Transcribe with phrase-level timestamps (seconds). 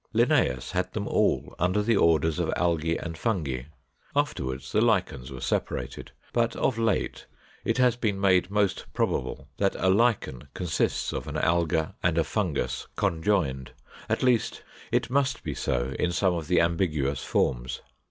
[0.15, 3.65] Linnæus had them all under the orders of Algæ and Fungi.
[4.15, 7.27] Afterwards the Lichens were separated; but of late
[7.63, 12.23] it has been made most probable that a Lichen consists of an Alga and a
[12.23, 13.73] Fungus conjoined.
[14.09, 17.81] At least it must be so in some of the ambiguous forms.